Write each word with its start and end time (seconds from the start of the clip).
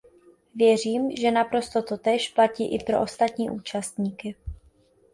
Věřím, 0.55 1.15
že 1.15 1.31
naprosto 1.31 1.83
totéž 1.83 2.29
platí 2.29 2.75
i 2.75 2.83
pro 2.85 3.01
ostatní 3.01 3.49
účastníky. 3.49 4.35